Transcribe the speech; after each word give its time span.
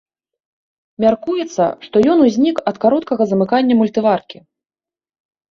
Мяркуецца, 1.03 1.63
што 1.87 1.95
ён 2.13 2.17
узнік 2.29 2.57
ад 2.73 2.81
кароткага 2.87 3.23
замыкання 3.35 3.73
мультываркі. 3.83 4.37